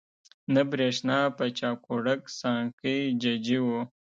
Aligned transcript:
نه 0.53 0.61
برېښنا 0.71 1.19
په 1.37 1.45
چاقوړک، 1.57 2.21
سانکۍ 2.39 2.99
ججي 3.21 3.59
وو 3.65 3.81